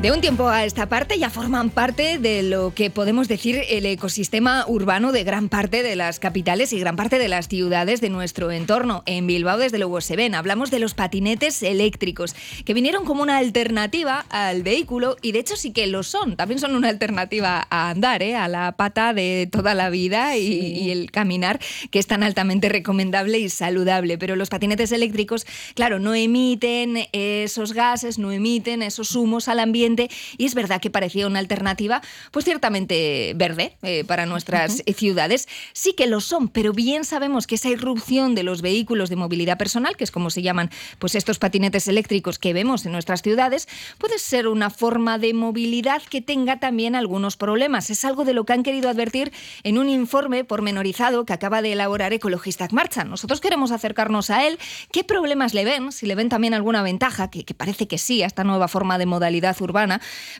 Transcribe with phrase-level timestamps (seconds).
[0.00, 3.84] De un tiempo a esta parte ya forman parte de lo que podemos decir el
[3.84, 8.08] ecosistema urbano de gran parte de las capitales y gran parte de las ciudades de
[8.08, 9.02] nuestro entorno.
[9.06, 10.36] En Bilbao, desde luego, se ven.
[10.36, 15.56] Hablamos de los patinetes eléctricos, que vinieron como una alternativa al vehículo y de hecho
[15.56, 16.36] sí que lo son.
[16.36, 18.36] También son una alternativa a andar, ¿eh?
[18.36, 21.58] a la pata de toda la vida y, y el caminar,
[21.90, 24.16] que es tan altamente recomendable y saludable.
[24.16, 29.87] Pero los patinetes eléctricos, claro, no emiten esos gases, no emiten esos humos al ambiente
[30.36, 35.48] y es verdad que parecía una alternativa, pues ciertamente verde eh, para nuestras ciudades.
[35.72, 39.56] Sí que lo son, pero bien sabemos que esa irrupción de los vehículos de movilidad
[39.56, 43.68] personal, que es como se llaman pues estos patinetes eléctricos que vemos en nuestras ciudades,
[43.98, 47.90] puede ser una forma de movilidad que tenga también algunos problemas.
[47.90, 51.72] Es algo de lo que han querido advertir en un informe pormenorizado que acaba de
[51.72, 53.04] elaborar Ecologistas Marcha.
[53.04, 54.58] Nosotros queremos acercarnos a él.
[54.92, 55.92] ¿Qué problemas le ven?
[55.92, 58.98] Si le ven también alguna ventaja, que, que parece que sí, a esta nueva forma
[58.98, 59.77] de modalidad urbana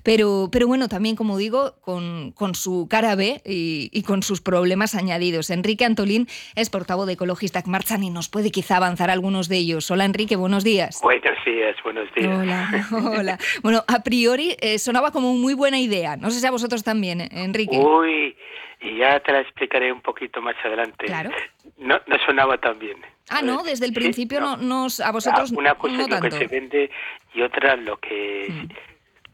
[0.02, 4.94] pero, pero bueno, también, como digo, con, con su cara B y, con sus problemas
[4.94, 5.50] añadidos.
[5.50, 9.90] Enrique Antolín es portavoz de Ecologistas Marchan y nos puede quizá avanzar algunos de ellos.
[9.90, 11.00] Hola, Enrique, buenos días.
[11.02, 12.38] Buenos días, buenos días.
[12.38, 12.68] Hola,
[13.18, 13.38] hola.
[13.62, 16.16] Bueno, a priori eh, sonaba como muy buena idea.
[16.16, 17.76] No sé si a vosotros también, eh, Enrique.
[17.78, 18.36] Uy,
[18.80, 21.06] y ya te la explicaré un poquito más adelante.
[21.06, 21.30] Claro.
[21.78, 22.96] No, no sonaba tan bien.
[23.30, 24.56] Ah, no, desde el principio no.
[24.56, 26.30] nos, a vosotros Una cosa no es lo tanto.
[26.30, 26.90] que se vende
[27.34, 28.68] y otra lo que Mm.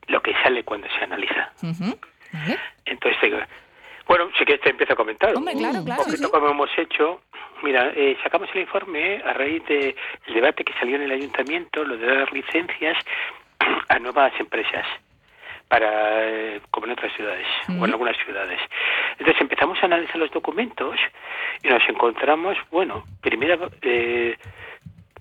[0.09, 1.51] Lo que sale cuando se analiza.
[1.63, 1.99] Ujú,
[2.33, 2.59] vale.
[2.85, 3.33] Entonces,
[4.07, 5.35] bueno, sí que te empiezo a comentar.
[5.37, 6.31] Hombre, claro, claro, sí, sí.
[6.31, 7.23] como hemos hecho.
[7.63, 9.95] Mira, eh, sacamos el informe a raíz del
[10.29, 12.99] debate que salió en el ayuntamiento, lo de dar licencias
[13.89, 14.87] a nuevas empresas
[15.69, 17.85] para eh, como en otras ciudades o Ujú.
[17.87, 18.61] en algunas ciudades.
[19.19, 20.97] Entonces empezamos a analizar los documentos
[21.63, 24.37] y nos encontramos, bueno, primero, eh,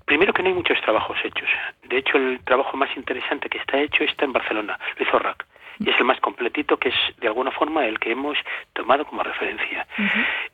[0.06, 1.50] primero que no hay muchos trabajos hechos.
[1.84, 5.46] De hecho, el trabajo más interesante que está hecho está en Barcelona, lo hizo RAC.
[5.80, 8.38] Y es el más completito, que es de alguna forma el que hemos
[8.74, 9.88] tomado como referencia.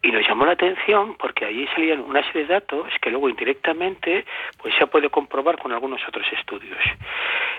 [0.02, 4.26] Y nos llamó la atención porque allí salían una serie de datos que luego indirectamente
[4.62, 6.80] pues se puede comprobar con algunos otros estudios.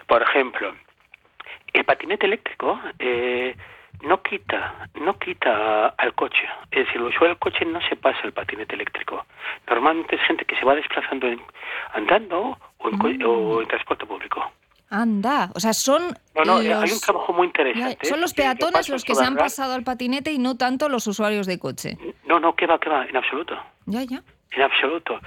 [0.06, 0.74] Por ejemplo,
[1.72, 3.54] el patinete eléctrico eh,
[4.02, 6.42] no quita no quita al coche.
[6.70, 9.26] Es decir, el usuario del coche no se pasa al patinete eléctrico.
[9.68, 11.42] Normalmente es gente que se va desplazando en-
[11.94, 14.50] andando o en, o en transporte público.
[14.92, 16.02] Anda, o sea, son
[16.34, 16.82] No, no, eh, los...
[16.82, 18.06] hay un trabajo muy interesante.
[18.08, 21.06] Son los que peatones los que se han pasado al patinete y no tanto los
[21.06, 21.96] usuarios de coche.
[22.26, 23.56] No, no, que va, que va, en absoluto.
[23.86, 24.22] Ya, ya.
[24.52, 25.20] En absoluto.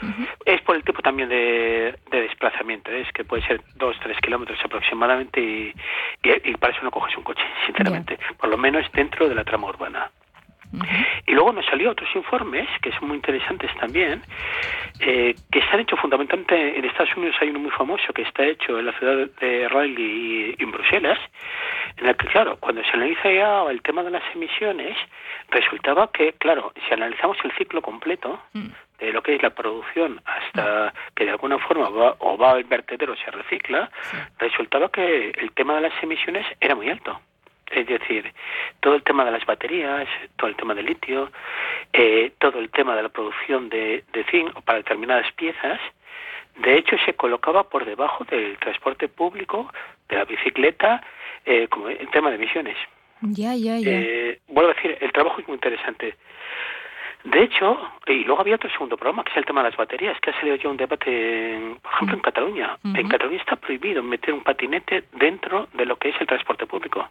[0.45, 3.01] Es por el tipo también de, de desplazamiento, ¿eh?
[3.01, 5.73] es que puede ser dos, tres kilómetros aproximadamente y,
[6.23, 8.19] y- y para eso no coges un coche, sinceramente.
[8.37, 10.11] Por lo menos dentro de la trama urbana.
[11.27, 14.23] Y luego nos salió otros informes que son muy interesantes también,
[15.01, 17.35] eh, que están hechos fundamentalmente en Estados Unidos.
[17.41, 21.19] Hay uno muy famoso que está hecho en la ciudad de Raleigh y en Bruselas,
[21.97, 24.97] en el que, claro, cuando se analiza ya el tema de las emisiones,
[25.51, 28.41] resultaba que, claro, si analizamos el ciclo completo
[29.03, 32.63] de lo que es la producción hasta que de alguna forma va, o va al
[32.63, 33.91] vertedero o se recicla,
[34.39, 37.19] resultaba que el tema de las emisiones era muy alto.
[37.71, 38.31] Es decir,
[38.79, 41.31] todo el tema de las baterías, todo el tema del litio,
[41.91, 45.79] eh, todo el tema de la producción de, de zinc para determinadas piezas,
[46.59, 49.71] de hecho se colocaba por debajo del transporte público,
[50.07, 51.03] de la bicicleta,
[51.45, 52.77] eh, como el tema de emisiones.
[53.21, 53.89] Ya, ya, ya.
[53.89, 56.15] Eh, vuelvo a decir, el trabajo es muy interesante.
[57.23, 60.19] De hecho, y luego había otro segundo programa, que es el tema de las baterías,
[60.19, 62.77] que ha salido ya un debate, en- por ejemplo, en Cataluña.
[62.83, 67.09] En Cataluña está prohibido meter un patinete dentro de lo que es el transporte público.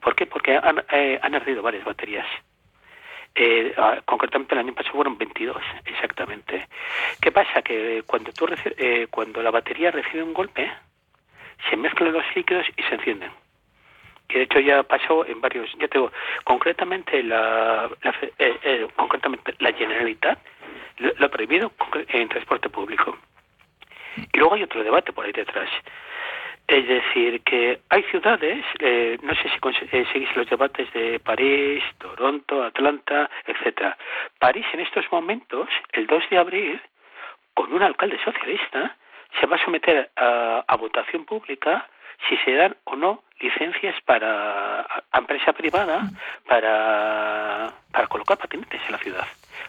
[0.00, 0.24] ¿Por qué?
[0.26, 2.26] Porque han, eh, han ardido varias baterías.
[3.34, 6.66] Eh, ah, concretamente el año pasado fueron 22, exactamente.
[7.20, 7.60] ¿Qué pasa?
[7.62, 8.46] Que cuando, tú
[8.78, 10.70] eh, cuando la batería recibe un golpe,
[11.68, 13.30] se mezclan los líquidos y se encienden
[14.28, 16.12] que de hecho ya pasó en varios, ya te digo,
[16.44, 17.90] concretamente la,
[18.38, 20.38] eh, eh, concretamente la Generalitat
[20.98, 21.72] lo, ha prohibido
[22.08, 23.16] en transporte público.
[24.32, 25.68] Y luego hay otro debate por ahí detrás.
[26.66, 29.58] Es decir, que hay ciudades, eh, no sé si
[29.92, 33.98] eh, seguís los debates de París, Toronto, Atlanta, etcétera.
[34.38, 36.80] París en estos momentos, el 2 de abril,
[37.52, 38.96] con un alcalde socialista,
[39.38, 41.86] se va a someter a, a votación pública
[42.28, 46.02] si se dan o no licencias para a, empresa privada
[46.48, 49.26] para, para colocar patinetes en la ciudad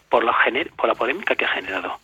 [0.08, 1.98] por la gener- por la polémica que ha generado.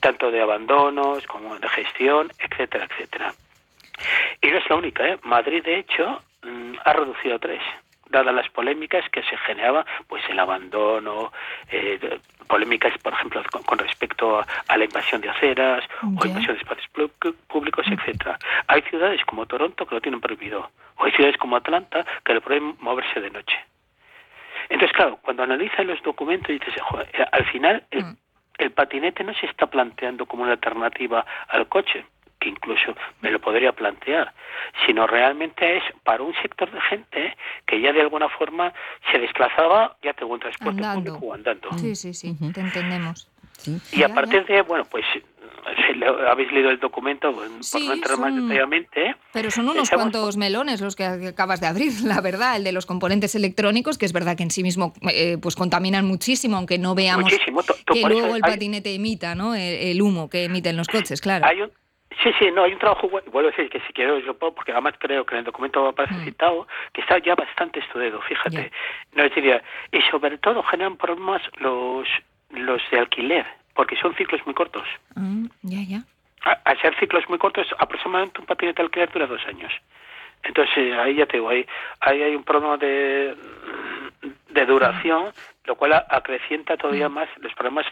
[0.00, 3.32] Tanto de abandonos como de gestión etcétera etcétera.
[4.40, 5.18] Y no es la única ¿eh?
[5.24, 7.60] Madrid de hecho mm, ha reducido a tres
[8.10, 11.32] dadas las polémicas que se generaba pues el abandono
[11.70, 12.18] eh,
[12.48, 16.88] polémicas, por ejemplo, con, respecto a, la invasión de aceras o invasión de espacios
[17.46, 18.38] públicos, etcétera.
[18.66, 22.40] Hay ciudades como Toronto que lo tienen prohibido, o hay ciudades como Atlanta que lo
[22.40, 23.56] prohíben moverse de noche.
[24.68, 26.74] Entonces, claro, cuando analizas los documentos dices,
[27.12, 28.12] eh, al final mm.
[28.58, 32.04] el patinete no se está planteando como una alternativa al coche,
[32.40, 34.32] que incluso me lo podría plantear,
[34.86, 37.36] sino realmente es para un sector de gente
[37.66, 38.72] que ya de alguna forma
[39.10, 41.68] se desplazaba, ya tengo un transporte público o andando.
[41.78, 43.28] Sí, sí, sí, te entendemos.
[43.92, 45.04] Y a partir de, bueno, pues
[46.30, 49.16] habéis leído el documento, por no entrar más detalladamente.
[49.32, 52.86] Pero son unos cuantos melones los que acabas de abrir, la verdad, el de los
[52.86, 56.94] componentes electrónicos, que es verdad que en sí mismo eh, pues contaminan muchísimo, aunque no
[56.94, 57.32] veamos
[57.92, 59.54] que luego el patinete emita, ¿no?
[59.54, 61.44] El, humo que emiten los coches, claro.
[61.44, 61.72] Hay un,
[62.22, 64.72] Sí, sí, no, hay un trabajo, vuelvo a decir que si quiero yo puedo, porque
[64.72, 66.24] además creo que en el documento aparece mm.
[66.24, 68.72] citado, que está ya bastante estudiado, fíjate.
[69.12, 69.62] No diría,
[69.92, 72.08] y sobre todo generan problemas los,
[72.50, 74.86] los de alquiler, porque son ciclos muy cortos.
[75.14, 76.02] Mm, ya, ya.
[76.64, 79.72] Al ser ciclos muy cortos, aproximadamente un patinete de alquiler dura dos años.
[80.42, 81.66] Entonces, ahí ya te digo, ahí,
[82.00, 83.36] ahí hay un problema de,
[84.50, 85.32] de duración,
[85.64, 87.12] lo cual acrecienta todavía mm.
[87.12, 87.86] más los problemas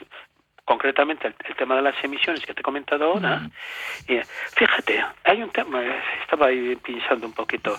[0.67, 3.41] concretamente el, tema de las emisiones que te he comentado ahora.
[4.07, 4.21] y,
[4.55, 5.83] fíjate, hay un tema,
[6.21, 7.77] estaba ahí pensando un poquito.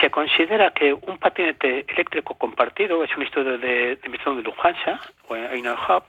[0.00, 5.34] Se considera que un patinete eléctrico compartido, es un estudio de, de de Lufthansa, o
[5.34, 6.04] Hub,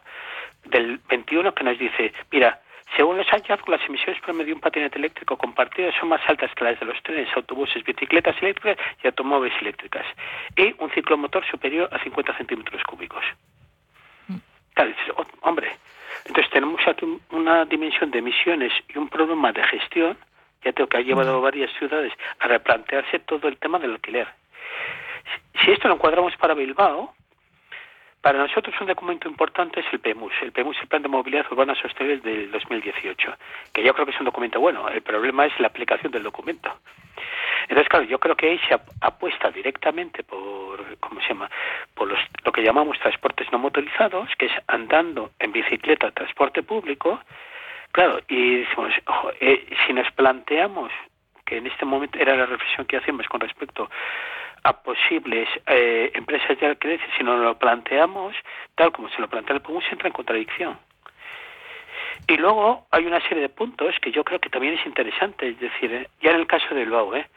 [0.65, 2.59] del 21, que nos dice, mira,
[2.95, 6.63] según los hallazgos, las emisiones promedio de un patinete eléctrico compartido son más altas que
[6.63, 10.05] las de los trenes, autobuses, bicicletas eléctricas y automóviles eléctricas,
[10.55, 13.23] y un ciclomotor superior a 50 centímetros cúbicos.
[14.73, 15.71] Claro, oh, hombre,
[16.25, 20.17] entonces tenemos aquí una dimensión de emisiones y un problema de gestión,
[20.63, 24.27] ya tengo que ha llevado a varias ciudades a replantearse todo el tema del alquiler.
[25.63, 27.13] Si esto lo encuadramos para Bilbao,
[28.21, 30.31] para nosotros un documento importante es el PEMUS.
[30.41, 33.35] El PEMUS el Plan de Movilidad Urbana Sostenible del 2018,
[33.73, 34.87] que yo creo que es un documento bueno.
[34.87, 36.73] El problema es la aplicación del documento.
[37.63, 40.39] Entonces, claro, yo creo que ahí se apuesta directamente por,
[40.99, 41.49] ¿cómo se llama?
[41.93, 47.19] Por los, lo que llamamos transportes no motorizados, que es andando en bicicleta, transporte público.
[47.91, 48.93] Claro, y decimos,
[49.39, 50.91] eh, si nos planteamos
[51.45, 53.89] que en este momento era la reflexión que hacemos con respecto
[54.63, 58.35] a posibles eh, empresas de alquiler, si no lo planteamos
[58.75, 60.79] tal como se lo plantea el PUMUS, entra en contradicción.
[62.27, 65.59] Y luego hay una serie de puntos que yo creo que también es interesante, es
[65.59, 67.27] decir, eh, ya en el caso de Bilbao, ¿eh?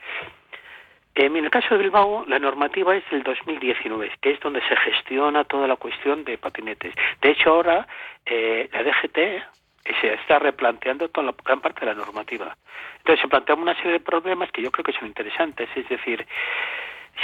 [1.17, 5.45] En el caso de Bilbao, la normativa es del 2019, que es donde se gestiona
[5.45, 6.95] toda la cuestión de patinetes.
[7.23, 7.89] De hecho, ahora
[8.27, 9.19] eh, la DGT
[10.01, 12.55] se está replanteando toda la gran parte de la normativa.
[12.99, 16.27] Entonces se plantean una serie de problemas que yo creo que son interesantes, es decir,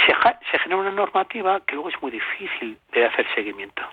[0.07, 0.13] se,
[0.51, 3.83] se genera una normativa que luego es muy difícil de hacer seguimiento.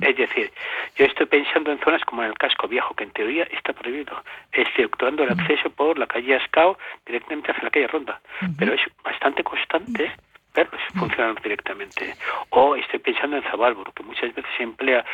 [0.00, 0.52] Es decir,
[0.96, 4.22] yo estoy pensando en zonas como en el casco viejo, que en teoría está prohibido,
[4.52, 8.20] exceptuando el acceso por la calle Ascao directamente hacia la calle Ronda.
[8.58, 10.12] Pero es bastante constante
[10.54, 12.14] verlos funcionar directamente.
[12.50, 15.04] O estoy pensando en Zabalburu, que muchas veces se emplea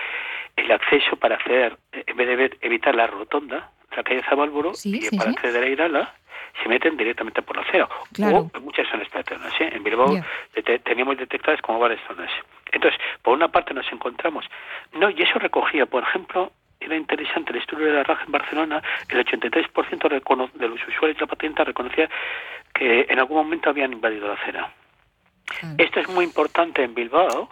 [0.57, 5.17] el acceso para acceder, en vez de evitar la rotonda de la calle Zabalburu, y
[5.17, 6.15] para acceder a Irala,
[6.63, 7.89] se meten directamente por la acera.
[8.21, 9.53] O en muchas zonas externas.
[9.61, 9.71] ¿eh?
[9.73, 10.17] En Bilbao
[10.85, 12.31] teníamos detectadas como varias zonas.
[12.87, 14.45] Entonces, por una parte nos encontramos,
[14.93, 18.83] no, y eso recogía, por ejemplo, era interesante el estudio de la RAJ en Barcelona,
[19.09, 22.09] el 83% de los usuarios de la patente reconocía
[22.73, 24.73] que en algún momento habían invadido la acera.
[25.79, 27.51] Esto es muy importante en Bilbao,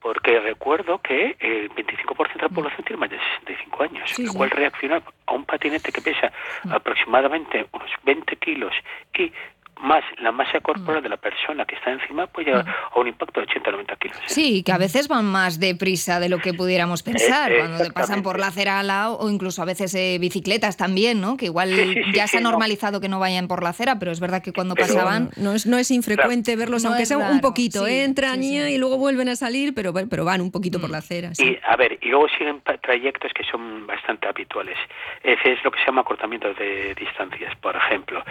[0.00, 4.50] porque recuerdo que el 25% de la población tiene más de 65 años, lo cual
[4.50, 6.32] reaccionar a un patinete que pesa
[6.64, 6.72] mm.
[6.72, 8.72] aproximadamente unos 20 kilos
[9.16, 9.32] y
[9.82, 11.04] más la masa corporal mm.
[11.04, 12.96] de la persona que está encima puede llegar mm.
[12.96, 14.18] a un impacto de 80-90 kilos.
[14.18, 14.22] ¿eh?
[14.26, 18.22] Sí, que a veces van más deprisa de lo que pudiéramos pensar, cuando te pasan
[18.22, 21.36] por la acera al lado, o incluso a veces eh, bicicletas también, ¿no?
[21.36, 21.70] Que igual
[22.12, 24.74] ya se ha normalizado que no vayan por la acera, pero es verdad que cuando
[24.74, 25.30] pasaban...
[25.36, 28.04] No es, no es infrecuente verlos, aunque sea un poquito, ¿eh?
[28.04, 31.30] entran y luego vuelven a salir, pero, pero van un poquito por la acera.
[31.38, 34.76] Y, a ver, y luego siguen trayectos que son bastante habituales.
[35.22, 38.22] Ese es lo que se llama acortamiento de distancias, por ejemplo.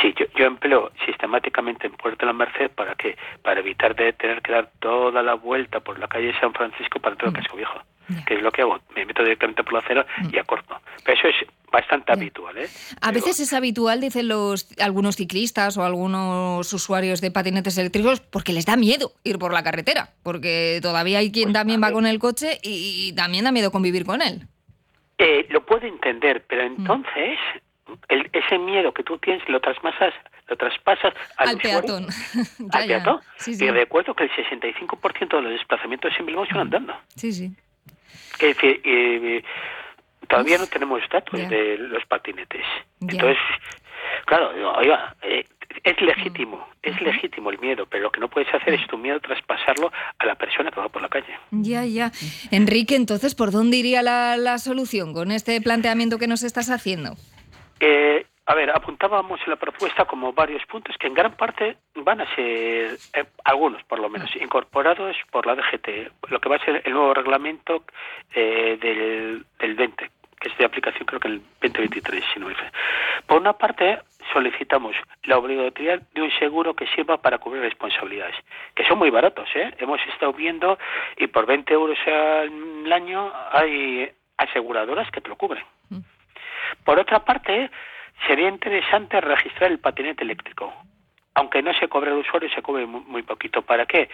[0.00, 4.12] Si yo, yo empleo sistemáticamente en Puerto de la Merced para que para evitar de
[4.12, 7.56] tener que dar toda la vuelta por la calle San Francisco para entrar al casco
[7.56, 7.80] viejo
[8.26, 8.78] que es lo que hago.
[8.94, 10.34] Me meto directamente por la acera mm.
[10.34, 10.80] y acorto.
[11.04, 12.68] Pero eso es bastante habitual ¿eh?
[13.02, 18.52] a veces es habitual dicen los algunos ciclistas o algunos usuarios de patinetes eléctricos porque
[18.52, 22.06] les da miedo ir por la carretera porque todavía hay quien pues, también va con
[22.06, 24.46] el coche y también da miedo convivir con él.
[25.18, 26.66] Eh, lo puedo entender pero mm.
[26.66, 27.38] entonces
[28.08, 30.14] ese miedo que tú tienes lo trasmasas
[30.48, 32.06] lo traspasas al, peatón.
[32.72, 33.20] al peatón.
[33.46, 36.94] Y recuerdo que el 65% de los desplazamientos en Bilbao son andando.
[37.16, 37.50] Sí, sí.
[38.38, 39.42] Es decir, eh,
[40.28, 42.64] todavía no tenemos datos de los patinetes.
[43.00, 43.38] Entonces,
[44.26, 45.44] claro, oiga, eh,
[45.84, 49.20] es legítimo, es legítimo el miedo, pero lo que no puedes hacer es tu miedo
[49.20, 51.38] traspasarlo a la persona que va por la calle.
[51.50, 52.12] Ya, ya.
[52.50, 57.14] Enrique, entonces, ¿por dónde iría la, la solución con este planteamiento que nos estás haciendo?
[57.80, 62.20] Eh, a ver, apuntábamos en la propuesta como varios puntos que en gran parte van
[62.20, 66.64] a ser, eh, algunos por lo menos, incorporados por la DGT, lo que va a
[66.64, 67.82] ser el nuevo reglamento
[68.32, 72.54] eh, del, del 20, que es de aplicación creo que el 2023, si no me
[73.26, 73.98] Por una parte,
[74.32, 78.36] solicitamos la obligatoriedad de un seguro que sirva para cubrir responsabilidades,
[78.76, 79.74] que son muy baratos, ¿eh?
[79.78, 80.78] Hemos estado viendo
[81.16, 85.64] y por 20 euros al año hay aseguradoras que te lo cubren.
[85.90, 86.00] Mm.
[86.84, 87.70] Por otra parte,
[88.26, 90.72] sería interesante registrar el patinete eléctrico.
[91.34, 93.60] Aunque no se cobre el usuario, se cobre muy, poquito.
[93.60, 94.08] ¿Para qué?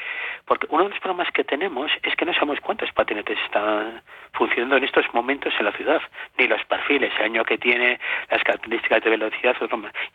[0.44, 4.76] Porque uno de los problemas que tenemos es que no sabemos cuántos patinetes están funcionando
[4.76, 6.02] en estos momentos en la ciudad,
[6.36, 9.54] ni los perfiles, el año que tiene, las características de velocidad.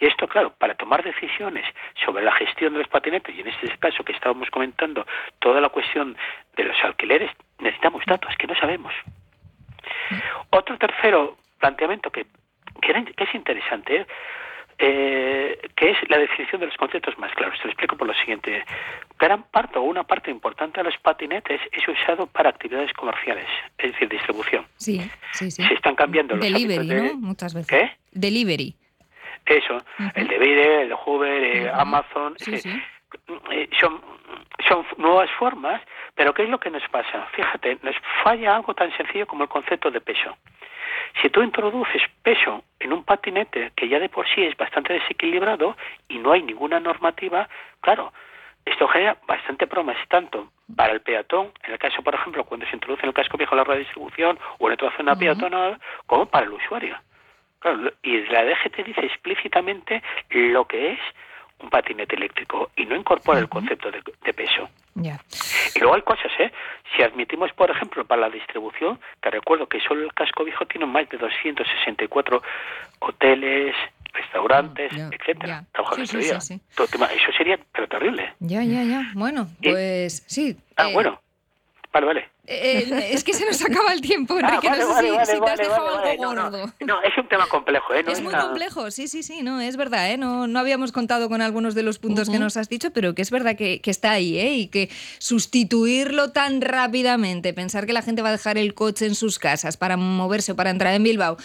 [0.02, 1.64] Y esto, claro, para tomar decisiones
[2.04, 5.08] sobre la gestión de los patinetes, y en este caso que estábamos comentando,
[5.40, 6.18] toda la cuestión
[6.58, 8.94] de los alquileres, necesitamos datos que no sabemos.
[10.50, 12.26] Otro tercero planteamiento que
[12.78, 14.06] que, es interesante,
[14.80, 17.58] eh, que es la definición de los conceptos más claros.
[17.60, 18.64] Te lo explico por lo siguiente.
[19.20, 23.92] Gran parte o una parte importante de los patinetes es usado para actividades comerciales, es
[23.92, 24.66] decir, distribución.
[24.78, 25.64] Sí, sí, sí.
[25.64, 27.14] Se están cambiando los Delivery, ¿no?
[27.16, 27.68] Muchas veces.
[27.68, 27.92] ¿Qué?
[28.12, 28.76] Delivery.
[29.46, 29.78] Eso,
[30.16, 32.36] el de el de Hoover, eh, Amazon.
[33.52, 34.02] Eh, son,
[34.68, 35.82] son nuevas formas,
[36.16, 37.28] pero ¿qué es lo que nos pasa?
[37.34, 40.36] Fíjate, nos falla algo tan sencillo como el concepto de peso.
[41.22, 45.76] Si tú introduces peso en un patinete que ya de por sí es bastante desequilibrado
[46.08, 47.48] y no hay ninguna normativa,
[47.82, 48.14] claro,
[48.66, 52.76] esto genera bastante problemas tanto para el peatón, en el caso, por ejemplo, cuando se
[52.76, 56.26] introduce en el casco viejo la rueda de distribución o en otra zona peatonal, como
[56.26, 56.98] para el usuario.
[57.60, 61.00] Claro, y la DGT dice explícitamente lo que es
[61.60, 64.70] un patinete eléctrico y no incorpora el concepto de, peso.
[64.96, 66.52] Y luego hay cosas, ¿eh?
[66.96, 70.86] Si admitimos, por ejemplo, para la distribución, que recuerdo que solo el casco viejo tiene
[70.86, 72.42] más de 264
[73.00, 73.76] hoteles,
[74.14, 75.64] restaurantes, etcétera.
[77.12, 78.34] Eso sería pero terrible.
[78.40, 79.12] Ya, ya, ya.
[79.14, 80.58] Bueno, pues sí.
[80.76, 81.20] Ah, eh, bueno.
[81.94, 82.30] Vale, vale.
[82.50, 84.70] Eh, es que se nos acaba el tiempo, ah, Enrique.
[84.70, 86.74] no sé si, te has dejado algo gordo.
[86.80, 88.06] No, es un tema complejo, ¿eh?
[88.08, 90.18] es muy complejo, sí, sí, sí, no, es verdad, ¿eh?
[90.18, 93.22] No, no habíamos contado con algunos de los puntos que nos has dicho, pero que
[93.22, 94.54] es verdad que, que, está ahí, ¿eh?
[94.54, 99.16] Y que sustituirlo tan rápidamente, pensar que la gente va a dejar el coche en
[99.16, 101.38] sus casas para moverse o para entrar en Bilbao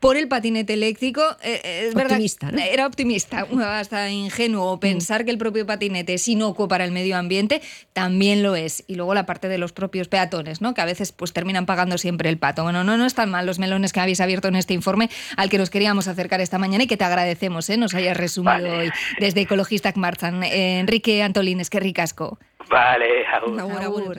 [0.00, 3.46] por el patinete eléctrico, eh, eh, es optimista, verdad, era optimista,
[3.78, 4.76] hasta ingenuo.
[4.76, 4.80] Mm.
[4.80, 7.60] Pensar que el propio patinete es inocuo para el medio ambiente
[7.92, 8.82] también lo es.
[8.86, 10.74] Y luego la parte de los propios peatones, ¿no?
[10.74, 12.64] que a veces pues, terminan pagando siempre el pato.
[12.64, 15.58] Bueno, no, no están mal los melones que habéis abierto en este informe al que
[15.58, 17.76] nos queríamos acercar esta mañana y que te agradecemos, ¿eh?
[17.76, 20.42] nos hayas resumido hoy desde Ecologistas Marchan.
[20.42, 22.38] Enrique Antolines, qué ricasco.
[22.68, 24.18] Vale, agur.